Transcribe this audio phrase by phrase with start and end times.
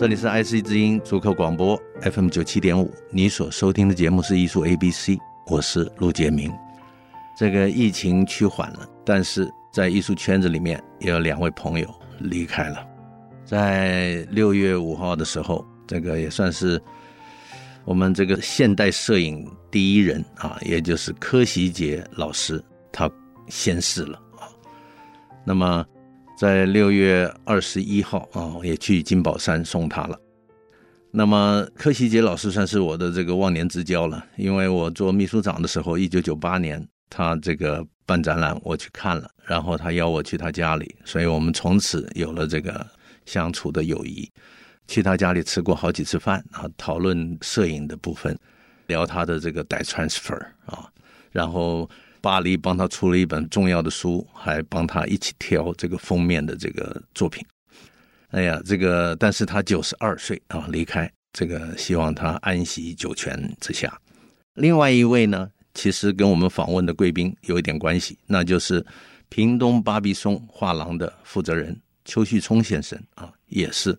[0.00, 6.50] 这里是 IC 之音竹科广播 FM 九七点五，你所收听的节目是艺术 A B C，我是陆杰明。
[7.36, 12.82] 这个疫情趋缓了，但是在艺术圈子里面也有两位朋友离开了。
[13.44, 16.80] 在六月五号的时候，这个也算是
[17.84, 23.06] 我们这个现代摄影第一人啊，也就是柯希杰老师，他
[23.48, 24.48] 仙逝了啊。
[25.44, 25.84] 那么
[26.40, 30.18] 在六月二十一号啊，也去金宝山送他了。
[31.10, 42.86] 那么柯希杰老师算是我的这个忘年之交了，因为我做秘书长的时候，一九九八年他这个办展览，我去看了，然后他邀我去他家里，所以我们从此有了这个。
[43.26, 44.28] 相处的友谊，
[44.88, 48.36] 去他家里吃过好几次饭啊，讨论摄影的部分，
[48.86, 50.88] 聊他的这个 d transfer 啊，
[51.30, 51.88] 然后
[52.20, 57.44] 巴黎帮他出了一本重要的书，还帮他一起挑这个封面的这个作品。
[58.28, 63.98] 哎呀，这个但是他九十二岁啊离开，这个希望他安息九泉之下。
[64.54, 68.84] 另外一位呢，其实跟我们访问的贵宾有一点关系，那就是
[69.28, 71.76] 屏东巴比松画廊的负责人。
[72.04, 73.96] 邱旭聪先生啊，也是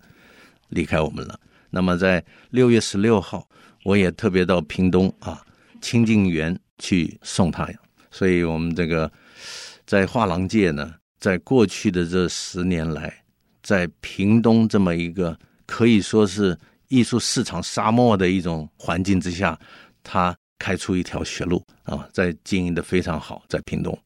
[0.70, 1.40] 离开我们了。
[1.70, 3.48] 那么在六月十六号，
[3.84, 5.42] 我也特别到屏东啊
[5.82, 7.70] 清静园去送他。
[8.12, 9.12] 所以，我们这个
[9.88, 13.24] 在画廊界呢，在过去的这十年来，
[13.64, 16.56] 在屏东这么一个可以说是
[16.90, 19.58] 艺术市场沙漠的一种环境之下，
[20.04, 23.98] 他开出一条血路啊，在经营的非常好，在屏东。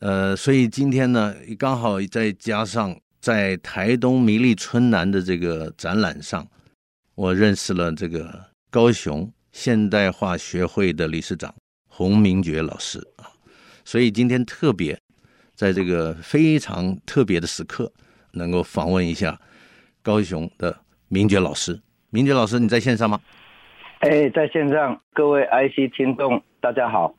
[0.00, 2.94] 呃，所以今天呢，刚好再加上。
[3.24, 6.46] 在台东迷丽春南的这个展览上，
[7.14, 8.38] 我认识了这个
[8.70, 11.54] 高雄现代画学会的理事长
[11.88, 13.32] 洪明觉老师啊，
[13.84, 14.98] 所以今天特别
[15.54, 17.90] 在这个非常特别的时刻，
[18.32, 19.38] 能够访问一下
[20.02, 20.76] 高雄的
[21.08, 21.80] 明觉老师。
[22.10, 23.20] 明觉老师，你在线上吗？
[24.00, 27.14] 哎，在线上，各位 IC 听众，大家好。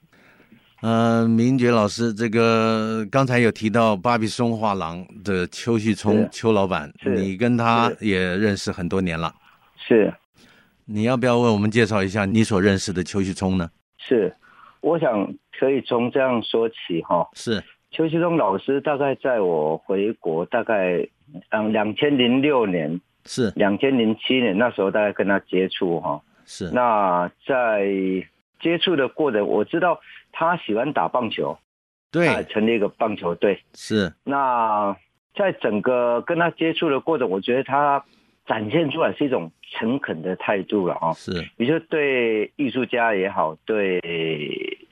[0.81, 9.33] 嗯、呃，明觉老师，这个刚才有提到巴比松画廊的邱旭聪邱老板，你跟他也认识很多年了。
[9.75, 10.13] 是，
[10.85, 13.69] 你要不要为我们介绍一下你所认识的邱旭聪呢？
[13.97, 14.35] 是，
[14.85, 17.28] 我想可以从这样说起哈。
[17.34, 21.07] 是，邱其中老师大概在我回国大概
[21.50, 26.22] 嗯两千零六年是两千零七年那时候大概跟他接触哈。
[26.46, 27.88] 是，那在
[28.59, 30.00] 接触的过程我知道。
[30.38, 31.57] 他喜欢打棒球，
[32.12, 33.57] 对，他成立一个棒球队。
[33.73, 34.94] 是，那
[35.34, 38.03] 在整个跟他接触的过程，我觉得他
[38.46, 41.13] 展现出来是一种诚恳的态度了啊。
[41.13, 43.99] 是，也就对艺术家也好，对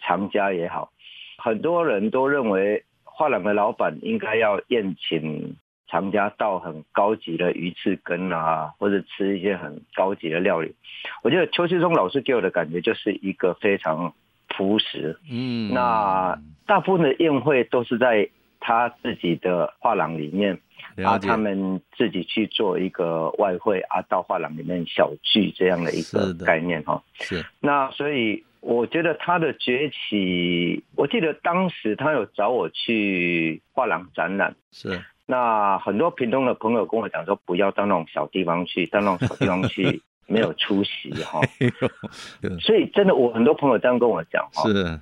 [0.02, 0.92] 藏家也好，
[1.38, 5.56] 很多人都认为画廊的老板应该要宴请
[5.90, 10.76] 藏家到很高级的鱼翅羹啊，或者吃一些很高级的料理。
[11.24, 14.14] 我觉得邱世忠老师给我的感觉就是一个非常。
[14.56, 18.30] 朴实，嗯，那大部分的宴会都是在
[18.64, 20.58] 他自己的画廊里面，
[21.04, 27.04] 啊，他们自己去做一个外汇啊，到画廊里面小聚这样的一个概念哈。
[27.20, 40.02] 是，那所以我觉得他的崛起，我记得当时他有找我去画廊展览，是，那很多屏东的朋友跟我讲说，不要到那种小地方去，到那种小地方去。
[40.26, 41.42] 没有出席哈，
[42.62, 44.98] 所以真的，我很多朋友这样跟我讲哈，是，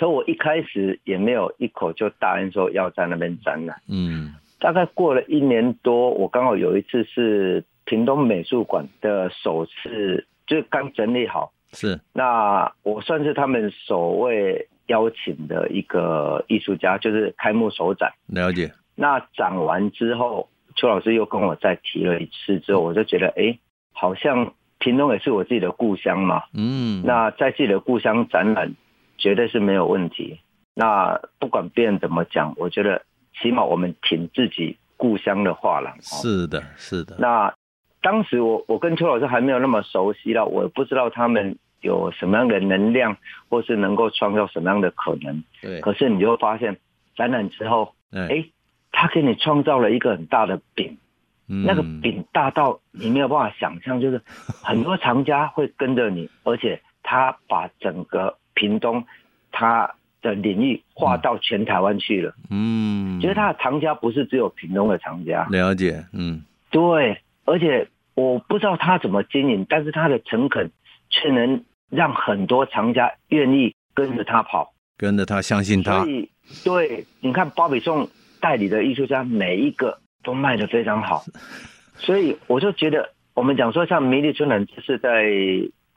[0.00, 3.78] 所以我一开始也没有一口就答应说要在那边展览。
[3.86, 18.10] 嗯，大概过了一年多，我刚好有一次是屏东美术馆的首次，就刚整理好，是，那我算是他们首位邀请的一个艺术家，就是开幕首展。
[18.28, 18.72] 了解。
[18.94, 23.58] 那展完之后，邱老师又跟我再提了一次，之后我就觉得，哎，
[23.92, 24.54] 好像。
[24.82, 28.72] 屏东也是我自己的故乡嘛，嗯，那在自己的故乡展览
[29.20, 30.40] 绝对是没有问题。
[30.74, 33.02] 那不管别人怎么讲，我觉得
[33.40, 35.94] 起码我们挺自己故乡的话了。
[36.00, 37.14] 是的，是的。
[37.20, 37.54] 那
[38.02, 43.16] 当时我我跟邱老师还没有那么熟悉了，我不知道他们有什么样的能量，
[43.48, 45.44] 或是能够创造什么样的可能。
[45.62, 45.80] 对。
[45.80, 46.78] 可是你就会发现
[47.14, 48.46] 展览之后，哎。
[48.92, 50.98] 他给你创造了一个很大的饼，
[51.48, 54.20] 嗯、那个饼大到你没有办法想象，就是
[54.64, 59.04] 很多藏家会跟着你，而且他把整个屏东
[59.52, 62.34] 他的领域划到全台湾去了。
[62.50, 65.46] 嗯，其实他的藏家不是只有屏东的藏家。
[65.50, 70.70] 了解，嗯，对，而且我不知道他怎么经营，但是他的诚恳
[71.08, 76.04] 却能让很多藏家愿意跟着他跑，跟着他，相信他。
[76.04, 76.30] 所以，
[76.64, 78.08] 对，你看包比颂
[78.40, 81.24] 代理的艺术家，每一个都卖得非常好，
[81.96, 85.24] 所以我就觉得，我们讲说像迷丽春兰，就是在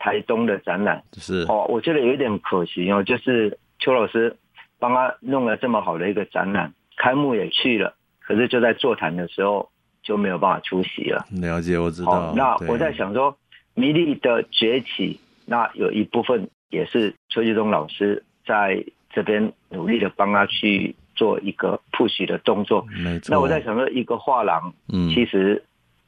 [0.04, 4.36] 台东的展览，是哦，我觉得有一点可惜哦，就是邱老师
[4.78, 9.70] 帮他弄了这么好的一个展览，开幕也去了，可是就在座谈的时候
[10.02, 11.26] 就没有办法出席了。
[11.32, 12.12] 了解，我知道。
[12.12, 13.34] 哦，那我在想说，
[13.76, 22.86] 迷丽的崛起，那有一部分也是邱继东老师在这边努力的帮他去做一个 push 的动作。
[23.02, 23.34] 没错。
[23.34, 25.64] 那我在想说，一个画廊，嗯，其实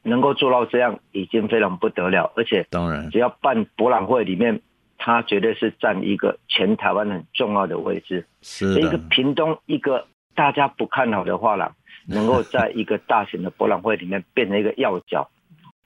[0.05, 4.61] 能够做到这样已经非常不得了，而且当然，只要办博览会里面，
[4.97, 8.25] 他绝对是占一个全台湾很重要的位置。
[8.41, 10.05] 是一个屏东一个
[10.35, 11.75] 大家不看好的画廊，
[12.07, 15.27] 能够在一个大型的博览会里面变成一个要角。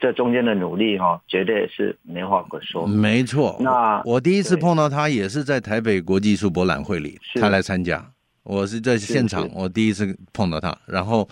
[0.02, 2.88] 这中间的努力哈，绝对是没话可说。
[2.88, 8.10] 没错，那我第一次碰到他也是在台北国际艺术博览会里，他来参加，
[8.44, 11.28] 我是在现场，我第一次碰到他，然后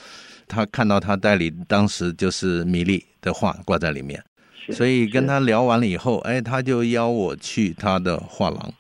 [0.48, 4.24] 他看到他代理当时就是米粒的画挂在里面，
[4.72, 8.74] 所以跟他聊完了以后，哎，他就邀我去他的画廊，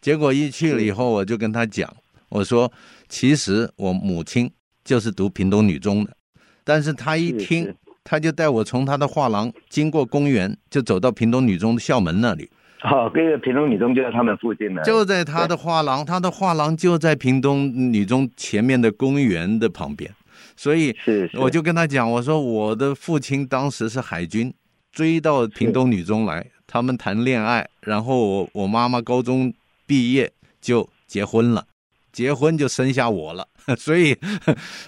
[0.00, 1.92] 结果一去了以后，我就跟他讲，
[2.28, 2.70] 我说
[3.08, 4.50] 其实我母亲
[4.84, 6.16] 就是读屏东女中的，
[6.62, 7.74] 但是他一听。
[8.08, 12.48] 他就带我从他的画廊经过公园，就走到屏东女中的校门那里。
[12.78, 14.84] 好，这个屏东女中就在他们附近了。
[14.84, 20.08] 就在他的画廊，他的画廊就在屏东女中前面的公园的旁边。
[20.56, 20.96] 所以，
[21.34, 24.52] 我就跟他讲，我说我的父亲当时是海军，
[24.90, 29.52] 追到屏东女中来，他们谈恋爱，然后我我妈妈高中
[29.86, 31.66] 毕业就结婚了，
[32.12, 33.46] 结婚就生下我了。
[33.76, 34.16] 所以，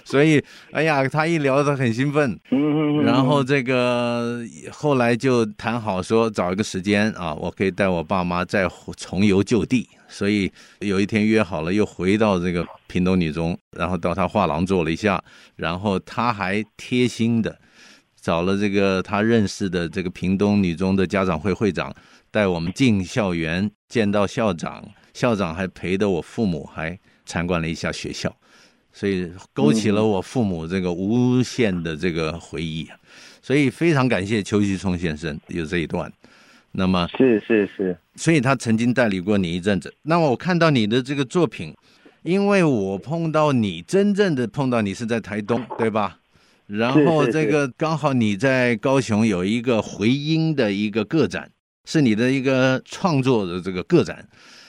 [0.05, 4.39] 所以，哎呀，他一聊他很兴奋，嗯，然后这个
[4.71, 9.89] 后来就谈好说找一个时间啊，我可以带我爸妈再重游旧地。
[10.09, 15.23] 所以有一天约好了，又回到这个屏东女中，然后到他画廊坐了一下，
[15.55, 17.57] 然后他还贴心的
[18.19, 21.95] 找了这个他认识的这个屏东女中的家长会会长，
[22.31, 24.83] 带我们进校园见到校长，
[25.13, 28.35] 校长还陪着我父母还参观了一下学校。
[28.91, 32.89] 所以勾起了我父母这个无限的这个回忆，
[33.41, 36.11] 所以非常感谢邱旭聪先生有这一段。
[36.71, 39.93] 那么是是是，所以他曾经代理过你一阵子。
[40.03, 41.75] 那么我看到你的这个作品，
[42.23, 46.19] 因为我碰到你真正的碰到你是在台东，对吧？
[46.67, 51.49] 然后这个刚好你在高雄有一个回音的一个个展，
[51.85, 54.23] 是你的一个创作的这个个展。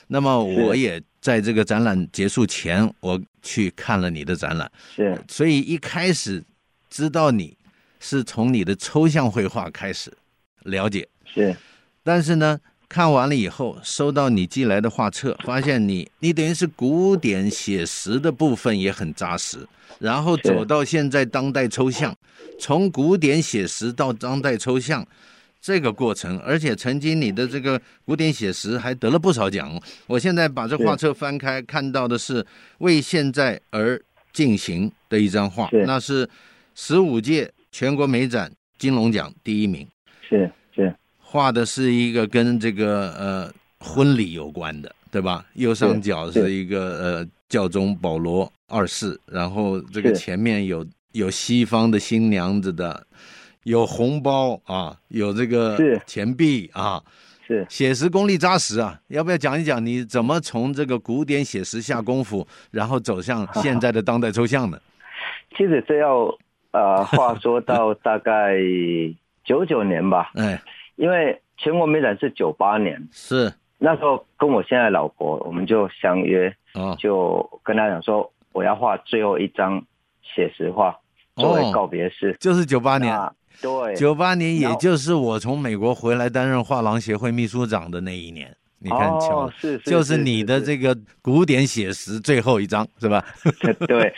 [0.06, 6.43] 那么我也在这个展览结束前，我去看了你的展览，是，所以一开始
[6.88, 7.56] 知道你
[8.00, 10.11] 是从你的抽象绘画开始
[10.64, 11.55] 了解，是，
[12.11, 12.59] 但是呢，
[12.89, 19.65] 看完了以后，收到你寄来的画册，发现你你等于是古典写实的部分也很扎实，
[20.01, 22.12] 然后走到现在当代抽象，
[22.59, 25.07] 从古典写实到当代抽象。
[25.61, 29.81] 这个过程，而且曾经你的这个古典写实还得了不少奖。
[30.09, 32.45] 我现在把这画册翻开，看到的是
[32.79, 34.02] 为现在而
[34.33, 36.29] 进行的一张画，那是
[36.75, 39.87] 十五届全国美展金龙奖第一名。
[40.29, 40.52] 是是，
[41.30, 45.44] 画的是一个跟这个呃婚礼有关的，对吧？
[45.54, 53.06] 右上角是一个呃教宗保罗二世，然后这个前面有有西方的新娘子的。
[53.64, 56.99] 有红包啊，有这个钱币啊，
[57.46, 58.99] 是写实功力扎实啊。
[59.08, 64.80] 要不要讲一讲你怎么从这个古典写实下功夫，然后走向 现在的当代抽象呢？
[65.54, 66.34] 其实这要
[66.72, 68.56] 呃，话说到大概
[69.44, 70.30] 九九年吧。
[70.40, 70.60] 哎，
[71.00, 73.50] 因为全国美展是九八年，是。
[73.78, 76.54] 那时候跟我现在老婆，我们就相约，
[76.99, 79.83] 就跟他讲说，我要画最后一张
[80.23, 80.95] 写实画
[81.37, 83.19] 作为告别式，就是九八年。
[83.62, 93.25] 对，九八年也就是我从美国回来担任画廊协会秘书长的那一年，你看瞧，哦，是，是，就是你的这个古典写实最后一张是吧？
[93.88, 94.12] 对，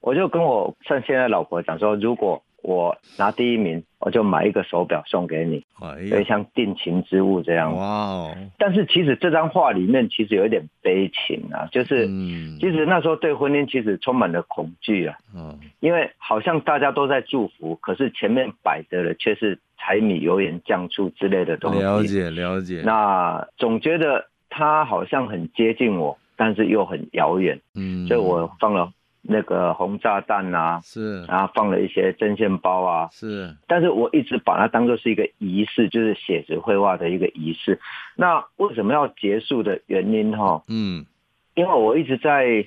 [0.00, 7.76] 我就跟我趁现在老婆讲说，如果我拿第一名，我就买一个手表送给你，哎所以像定情之物这样。
[7.76, 8.34] 哇哦！
[8.56, 21.80] 但是其实这张画里面其实有一点悲情啊，就是，嗯，其实那时候对婚姻其实充满了恐惧啊，嗯，因为好像大家都在祝福，可是前面摆着的却是柴米油盐酱醋之类的东西。
[21.80, 22.82] 了解了解。
[22.82, 27.60] 那总觉得他好像很接近我，但是又很遥远。
[27.74, 28.90] 嗯，所以我放了
[29.26, 37.80] 那个红炸弹啊，是然后放了一些针线包啊，是，但是我一直把它当做是一个仪式，就是写实绘画的一个仪式。
[38.16, 40.62] 那为什么要结束的原因哈？
[40.68, 41.06] 嗯，
[41.54, 42.66] 因为我一直在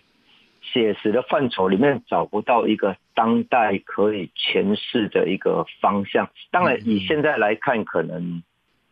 [0.61, 6.27] 写实的范畴里面找不到一个当代可以诠释的一个方向。
[6.51, 8.41] 当然，以现在来看，可能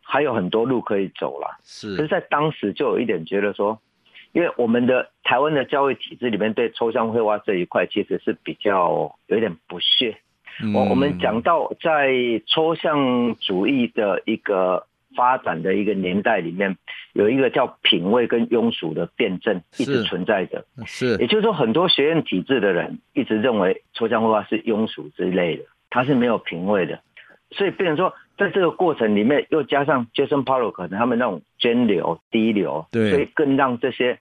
[0.02, 1.48] 还有很多路可以走了。
[1.58, 3.78] 可是，是，在当时就有一点觉得说，
[4.36, 10.18] 因为我们的台湾的教育体制里面对抽象绘画这一块其实是比较有一点不屑。
[10.74, 12.12] 我我们讲到在
[12.46, 16.76] 抽象主义的一个发展的一个年代里面，
[17.14, 20.66] 有一个叫品味跟庸俗的辩证一直存在着。
[20.84, 27.00] 是，也就是说，很多学院体制的人一直认为抽象绘画是庸俗之类的，它是没有品味的。
[27.52, 34.18] 所以变成说，在这个过程里面，又加上 Jackson Pollock 可能他们那种涓流、低流，对，所以更让这些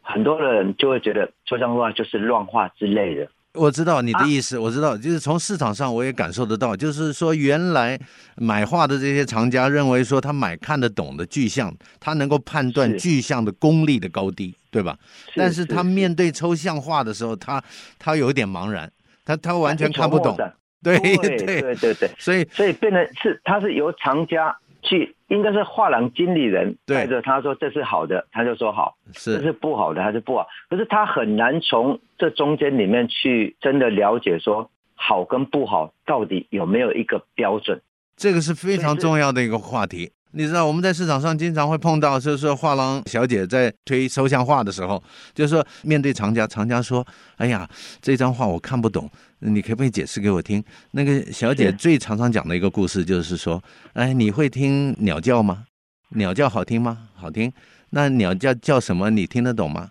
[0.00, 3.28] 很多的人就会觉得抽象绘画就是乱画之类的。
[3.54, 7.98] 我知道你的意思，啊、我知道，就是从市场上我也感受得到，就是说原来
[8.36, 14.96] 买画的这些藏家认为说他买看得懂的具象，他能够判断具象的功力的高低，对吧？
[15.34, 17.60] 但是他面对抽象画的时候，他
[17.98, 18.90] 他有点茫然，
[19.24, 20.36] 他他完全看不懂。
[20.84, 25.14] 对对对对对，所以所以变成是他是由藏家去。
[25.28, 30.46] 应该是画廊经理人带着他说，这是好的，他就说好；是这是不好的，他是不好。
[30.70, 37.82] 可是他很难从这中间里面去真的了解说好跟不好到底有没有一个标准。
[38.16, 40.12] 这个是非常重要的一个话题。
[40.32, 45.02] 你知道我们在市场上经常会碰到，就是说画廊小姐在推抽象画的时候，
[45.34, 47.06] 就是说面对藏家，藏家说
[47.36, 47.68] ：“哎呀，
[48.02, 53.62] 这张画我看不懂，你可不可以解释给我听？”那个小姐最常常讲的一个故事就是说
[53.94, 55.64] ：“哎，你会听鸟叫吗？
[56.10, 57.08] 鸟叫好听吗？
[57.14, 57.52] 好听。
[57.90, 59.10] 那鸟叫叫什么？
[59.10, 59.90] 你听得懂吗？”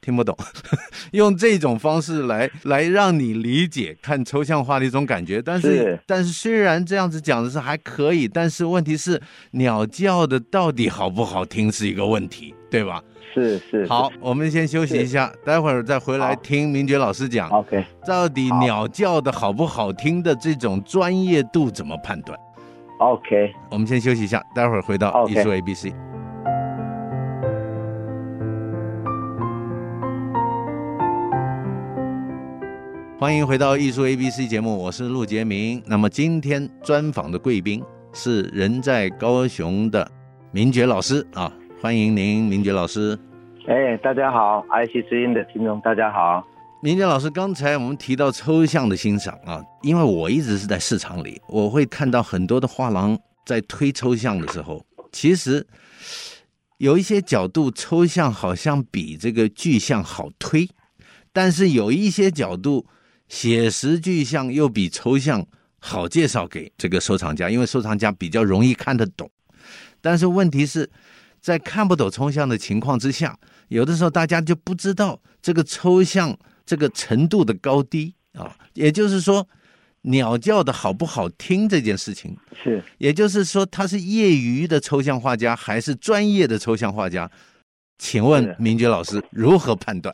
[0.00, 0.36] 听不懂，
[1.12, 9.20] 用这种方式来来让你理解看抽象画的一种感觉，但是，是但是虽然这样子讲的是还可以，但是问题是
[9.52, 13.02] 鸟叫的到底好不好听是一个问题，对吧？
[13.32, 13.86] 是是。
[13.86, 17.48] 好，我们先休息一下，待会儿再回来听明觉老师讲。
[17.50, 22.36] OK，到底鸟叫的好不好听的这种专业度怎么判断
[22.98, 26.09] ？OK，我们先休息一下，待会儿回到艺术 ABC。
[33.20, 35.82] 欢迎回到艺术 A B C 节目，我是陆杰明。
[35.84, 37.84] 那么今天专访的贵宾
[38.14, 40.10] 是人在高雄的
[40.52, 43.18] 明觉老师啊，欢迎您，明觉老师。
[43.68, 46.42] 哎，大家好，IC 之音的听众大家好。
[46.80, 55.66] 明觉老师，刚才我们提到抽象的欣赏啊，因为我一直是在市场里，我会看到很多的画廊在推抽象的时候，其实
[56.78, 60.66] 有一些角度抽象好像比这个具象好推，
[61.34, 62.86] 但是有一些角度。
[63.30, 65.46] 写实具象又比抽象
[65.78, 69.30] 好介绍给这个收藏家，因为收藏家比较容易看得懂。
[70.02, 70.90] 但是问题是，
[71.40, 78.54] 在看不懂抽象的情况之下，有的时候大家就不知道这个抽象这个程度的高低啊。
[78.74, 79.46] 也就是说，
[80.02, 87.30] 鸟叫的好不好听这件事情，是，也就是说，他是业余的抽象画家还是专业的抽象画家？
[87.96, 90.12] 请问明觉老师如何判断？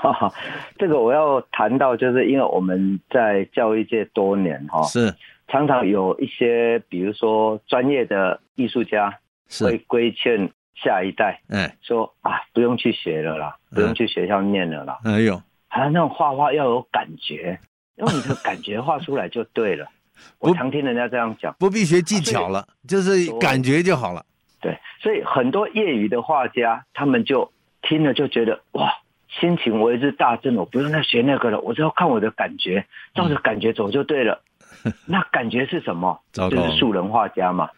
[0.00, 0.32] 哈哈，
[0.78, 5.14] 这个我要谈到，就是因为我们在教育界多年哈，是。
[5.52, 9.18] 常常有一些，比如说专业的艺术家
[9.60, 15.34] 会规劝下一代，哎，说啊，不用去学了啦，不用去学校念了啦，哎呦，
[15.66, 17.58] 好像那种画画要有感觉，
[17.98, 19.88] 用你的感觉画出来就对了。
[20.38, 24.24] 我常听人家这样讲，不必学技巧了，就是感觉就好了。
[24.60, 27.50] 对，所以很多业余的画家，他们就
[27.82, 28.92] 听了就觉得哇。
[29.38, 32.84] 心情为之大振，我不用再学那个了，我只要看我的感觉，
[33.14, 34.42] 照着感觉走就对了。
[34.84, 36.20] 嗯、 那感觉是什么？
[36.32, 37.70] 就是素人画家嘛。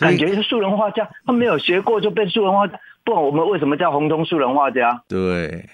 [0.00, 2.80] 感觉是素人画家，他没有学过就被素人画家。
[3.04, 5.02] 不然我们为什么叫红通素人画家？
[5.08, 5.68] 对，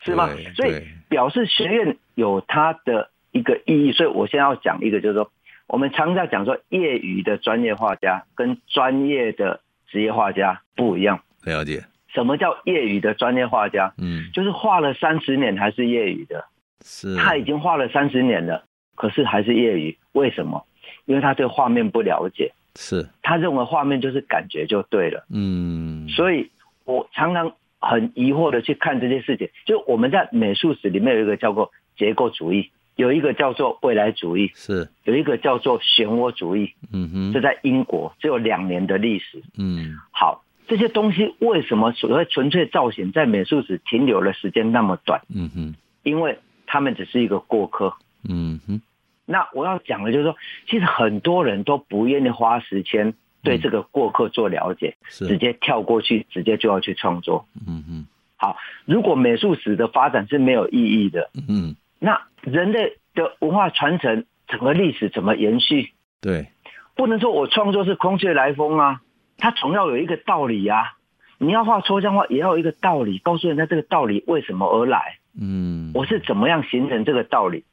[0.00, 0.30] 是吗？
[0.54, 3.92] 所以表示学院有它的一个意义。
[3.92, 5.30] 所以我现在要讲一个，就是说，
[5.66, 11.20] 我们常在讲说，业余的专业画家跟专业的职业画家不一样。
[11.44, 11.84] 了解。
[12.16, 13.92] 什么叫业余的专业画家？
[13.98, 16.46] 嗯，就是画了三十年还是业余的，
[16.82, 19.94] 是，他已经画了三十年了，可是还是业余。
[20.12, 20.64] 为什么？
[21.04, 25.26] 因为他对画面不了解，是他认为画面就是感觉就对了。
[25.30, 26.50] 嗯，所以
[26.86, 29.50] 我常常很疑惑的去看这些事情。
[29.66, 36.72] 就我们在美术史里面有一个叫做结构主义，有一个叫做未来主义，是有一个叫做漩涡主义。
[36.94, 39.42] 嗯哼，这在英国只有两年的历史。
[39.58, 45.20] 嗯，好，这些东西为什么所谓纯粹造型在美术史停留的时间那么短？
[45.34, 47.94] 嗯哼，因为他们只是一个过客。
[48.28, 48.80] 嗯哼。
[49.24, 50.36] 那我要讲的就是说，
[50.68, 57.46] 其实很多人都不愿意花时间对这个过客做了解，是直接跳过去，直接就要去创作。
[57.66, 58.06] 嗯哼。
[58.36, 65.92] 好，如果美术史的发展是没有意义的，嗯，那人类的文化传承，整个历史怎么延续？
[66.20, 66.48] 对，
[66.94, 69.00] 不能说我创作是空穴来风啊，
[69.38, 70.94] 它总要有一个道理啊。
[71.38, 75.18] 你要画抽象画，也要有一个道理，告诉人家这个道理为什么而来。
[75.38, 77.64] 嗯，我是怎么样形成这个道理？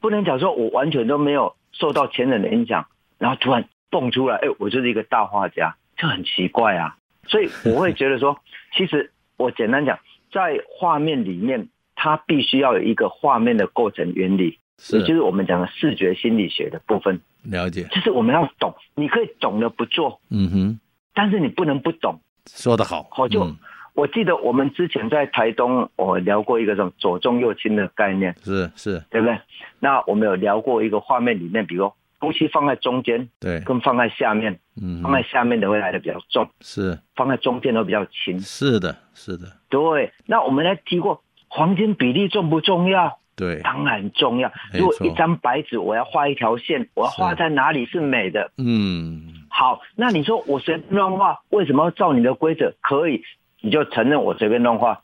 [0.00, 2.86] 不能讲说，我完全都没有受到前人的影响，
[3.18, 6.96] 然后突然蹦出来，哎，我就是一个大画家，这很奇怪啊。
[7.26, 8.38] 所以我会觉得说，
[8.74, 9.98] 其实我简单讲，
[10.32, 14.58] 在画面里面，它必须要有一个画面的构成原理，
[14.90, 17.20] 也就是我们讲的视觉心理学的部分。
[17.42, 20.80] 了解，就是我们要懂，你可以懂了不做，嗯哼，
[21.20, 22.18] 但是你不能不懂。
[22.46, 23.44] 说得好，好就。
[23.44, 23.54] 嗯
[23.92, 29.38] 我记得我们之前在台东，我聊过一个这种左重右轻的概念，是是，对不对？
[29.80, 40.12] 那我们有聊过一个画面里面，比如东西放在中间，对，跟放在下面，嗯，放在下面的会来的比较重，是，放在中间都比较轻，是的，是的，对。
[40.24, 43.18] 那我们来提过黄金比例重不重要？
[43.36, 44.50] 对，当然重要。
[44.72, 48.52] 如果一张白纸，我要画一条线，我要画在哪里是美的？
[48.56, 52.72] 嗯，好，那你说我随便乱画，为什么要照你的规则？
[52.80, 53.22] 可以。
[53.62, 55.02] 你就承认我随便乱画，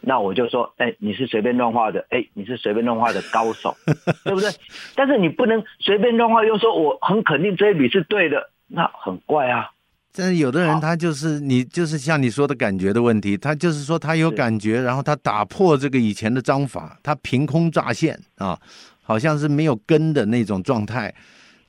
[0.00, 3.76] 那我就说，哎，你是随便乱画的，哎，你是随便乱画的高手，
[4.22, 4.48] 对不对？
[4.94, 9.68] 但是你不能随便乱画，又说我很肯定这一笔是对的，那很怪啊。
[10.14, 18.56] 但是有的人他就是你就是像你说的感觉的问题，他就是说他有感觉，然后他打破这个以前的章法，他凭空乍现啊，
[19.02, 21.12] 好像是没有根的那种状态，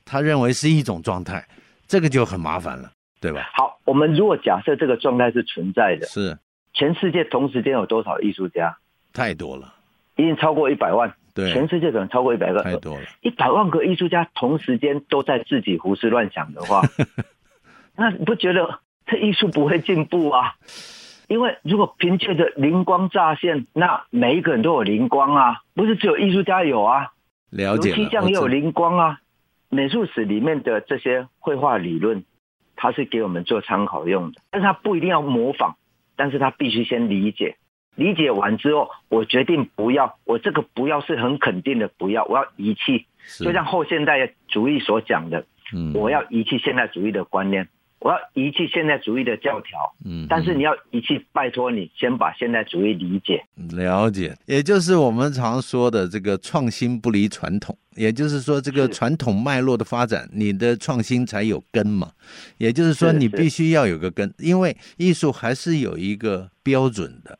[0.04, 1.44] 他认为是一种状态，
[1.88, 2.92] 这个就很麻烦了。
[3.20, 3.50] 对吧？
[3.52, 6.38] 好，我们如果假设这个状态是存在的，是
[6.72, 8.78] 全世界同时间有多少艺术家？
[9.12, 9.74] 太多了，
[10.14, 11.12] 已经超过一百万。
[11.34, 13.02] 对，全世界可能超过一百个，太多了。
[13.22, 16.82] 一百万个艺术家同时间都在自己胡思乱想的话，
[17.98, 20.54] 那你不觉得这艺术不会进步啊？
[21.26, 27.08] 因为如果凭借着灵光乍现，那每一个人都有灵光啊，不是只有艺术家有啊？
[27.50, 29.18] 了解了，油漆匠也有灵光啊。
[29.68, 32.24] 美术史里面的这些绘画理论。
[32.80, 35.74] 它是给我们做参考用的，但是它不一定要模仿，
[36.14, 37.56] 但是它必须先理解，
[37.96, 43.06] 理解完之后，我决定不要，我这个不要是很肯定的不要，我要遗弃，
[43.40, 47.68] 就像后现代主义所讲的，嗯，我要遗弃现代主义的观念。
[48.00, 62.12] 我要遗弃现代主义的教条，嗯，但是你要遗弃，拜托你先把现代主义理解、了解，也就是我们常说的这个创新不离传统，也就是说这个传统脉络的发展，你的创新才有根嘛。
[62.58, 67.36] 也就是说，你必须要有个根，因为艺术还是有一个标准的，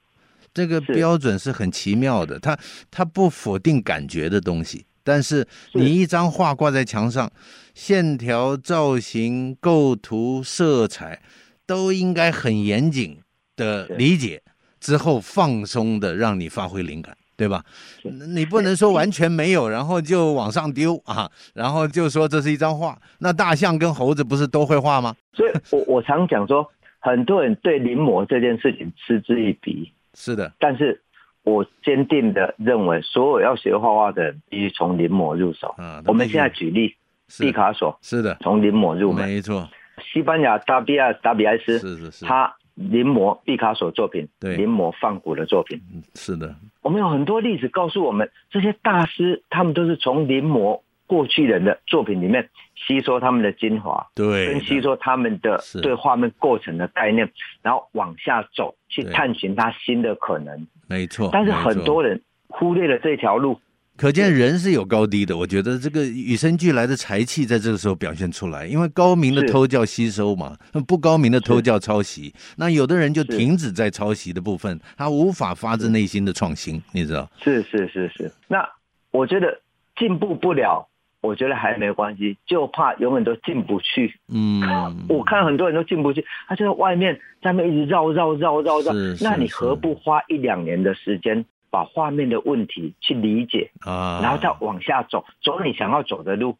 [0.52, 2.58] 这个标准是很奇妙的，它
[2.90, 4.84] 它不否定感觉的东西。
[5.08, 7.32] 但是你一张画挂在墙上，
[7.72, 11.22] 线条、造型、构图、色彩
[11.66, 13.18] 都应该很严谨
[13.56, 14.42] 的理解
[14.78, 17.64] 之后，放松的让你发挥灵感，对吧？
[18.02, 23.00] 你不能说完全没有，然后就往上丢啊，然后就说这是一张画。
[23.20, 25.16] 那大象跟猴子不是都会画吗？
[25.32, 29.90] 所以我我常讲说，很多人对临摹这件事情嗤之以鼻。
[30.12, 31.00] 是的，但是。
[31.48, 35.74] 我坚定的认为，所有要学画画的人必须从临摹入手。
[35.78, 36.94] 嗯，我们现在举例，
[37.38, 39.68] 毕卡索是的，从临摹入门，没错。
[40.12, 45.80] 西班牙达比亚达比埃斯是是是，他临摹毕卡索作品，对，临摹梵谷的作品，
[46.14, 46.54] 是的。
[46.82, 57.28] 我们有很多例子告诉我们，这些大师他们都是从临摹过去人的作品里面吸收他们的精华，对，跟吸收他们的对画面构成的概念，
[57.62, 60.66] 然后往下走，去探寻他新的可能。
[60.88, 63.60] 没错，但是很多人忽略了这条路，
[63.96, 65.36] 可见人是有高低的。
[65.36, 72.32] 我觉得这个与生俱来的才气在这个时候表现出来，因为高明的偷叫吸收嘛，不高明的偷叫抄袭。
[72.56, 77.30] 那有的人就停止在抄袭的部分，他无法发自内心的创新，你知道？
[77.42, 78.32] 是是是是。
[78.46, 78.66] 那
[79.10, 79.60] 我觉得
[79.96, 80.88] 进步不了，
[81.20, 84.14] 我觉得还没关系，就怕永远都进不去。
[84.32, 84.62] 嗯，
[85.08, 88.92] 我看很多人都进不去，他就在外面在那一直绕绕绕绕绕。
[89.20, 96.56] 那你何不花一两年的时间把画面的问题去理解啊，然后再往下走，走你想要走的路，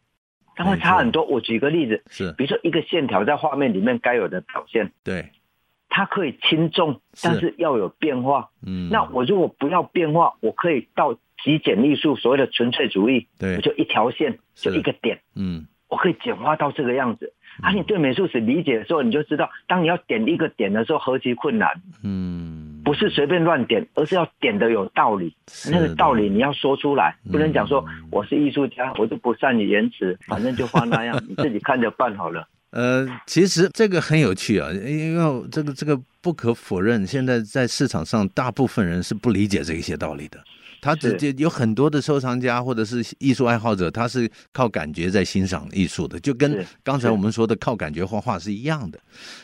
[0.55, 1.23] 它会差很多。
[1.23, 5.29] 我举个例子，是，比如说一个线条在画面里面该有的表现，对，
[5.89, 8.49] 它可以轻重，但是要有变化。
[8.65, 17.33] 嗯，那我如果不要变化，我可以到极简艺术，所谓的纯粹主义，对，我就一条线，就一个点，嗯，我可以简化到这个样子。
[17.61, 21.81] 啊，你对美术史理解的时候，你就知道，当你要点一个点的时候，何其困难。
[22.03, 25.35] 嗯，不是随便乱点，而是要点的有道理。
[25.69, 32.47] 那个道理你要说出来，不能讲说我是艺术家，我就不善于言辞，反正就画那样， 你自己看着办好了。
[32.71, 40.39] 呃，其实这个很有趣啊，因为这个这个不可否认，现在在市场上，大部分人是不理解这一些道理的。
[40.81, 48.97] 他直接有很多的收藏家或者是艺术爱好者，他是靠感觉在欣赏艺术的，就跟刚才我们说的靠感觉画画是一样的。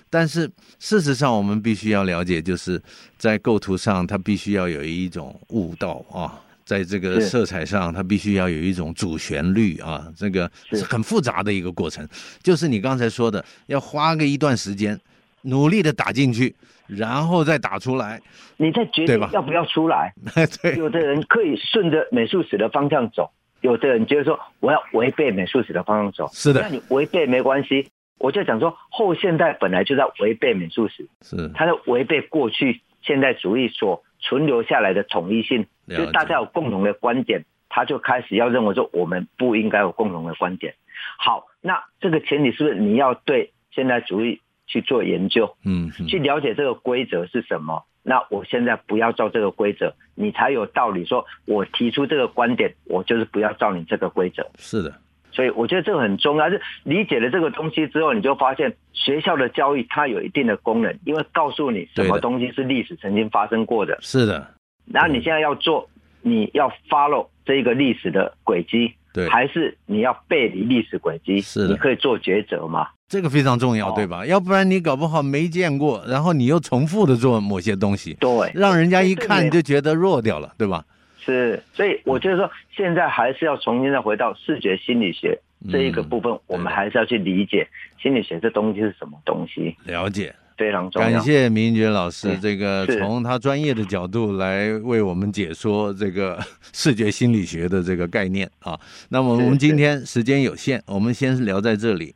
[0.10, 2.82] 但是事实上，我们必须要了解，就是
[3.18, 12.08] 在构图上，他必须要有一种悟道啊，在这个色彩上，它必须要有一种主旋律啊，这个是很复杂的一个过程。
[12.42, 15.00] 就是你刚才说的，要花个一段时间，
[15.44, 16.56] 努力的打进去。
[16.88, 18.22] 然后再打出来，
[18.58, 20.14] 你再决定要不要出来。
[20.62, 23.28] 对，有的人可以顺着美术史的方向走，
[23.62, 26.30] 有的人觉得说我要违背美术史的方向走。
[26.32, 27.90] 是的，那你违背没关系。
[28.20, 40.76] 我就讲说，后现代本来就在违背美术史，是他在违背过去现代主义所存留下来的统一性，就是大家有共同的观点，他就开始要认为说我们不应该有共同的观点。
[41.18, 44.42] 好，那这个前提是不是你要对现代主义？
[44.68, 47.86] 去做研究，嗯，去了解这个规则是什么。
[48.02, 54.44] 那我现在不要照这个规则，你才有道理说，我提出这个观点，我就是不要照你这个规则。
[54.58, 54.92] 是的，
[55.36, 56.50] 所以我觉得这个很重要。
[56.50, 63.98] 是理解了这个东西之后，你就发现学校的教育它有一定的功能，因为告诉你什么东西是历史曾经发生过的。
[64.02, 64.48] 是的，
[64.86, 65.88] 然后你现在要做，
[66.22, 68.94] 你要 follow 这一个历史的轨迹。
[69.14, 72.90] 对，还是你要背离历史轨迹，是你可以做抉择嘛？
[73.08, 74.24] 这个非常重要，对吧？
[74.24, 80.84] 哦，要不然你搞不好没见过，然后你又重复的做某些东西，对，让人家一看就觉得弱掉了，对吧？
[81.26, 85.40] 是，所以我就是说，现在还是要重新再回到视觉心理学
[85.72, 87.68] 这一个部分，我们还是要去理解
[88.02, 90.34] 心理学这东西是什么东西，了解。
[90.58, 91.10] 非常重要。
[91.10, 96.40] 感谢明英觉老师，这个从他专业的角度来为我们解说这个
[96.72, 98.80] 视觉心理学的这个概念啊。
[99.10, 102.16] 那么我们今天时间有限，我们先聊在这里。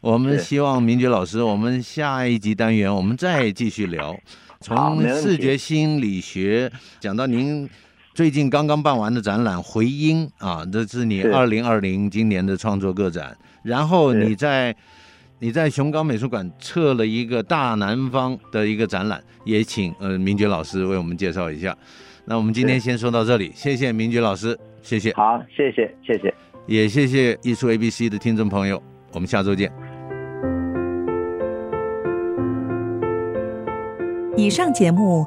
[0.00, 4.16] 我们希望明觉老师，我们下一集单元我们再继续聊，
[4.60, 6.70] 从视觉心理学
[7.00, 7.68] 讲到您
[8.14, 14.74] 最近刚刚办完的展览《回音》啊，这是你二零二零今年的创作个展，然后你在。
[15.42, 21.74] 你在熊高美术馆测了一个大南方的一个展览，也请呃明觉老师为我们介绍一下。
[22.26, 25.14] 那我们今天先说到这里，谢谢明觉老师，谢谢。
[25.14, 26.34] 好，谢谢，谢谢，
[26.66, 28.82] 也谢谢艺术 ABC 的听众朋友，
[29.14, 29.72] 我们下周见。
[34.36, 35.26] 以上节目